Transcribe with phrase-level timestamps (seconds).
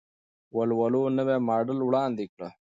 [0.55, 0.85] ولوو
[1.17, 2.41] نوی ماډل وړاندې کړ.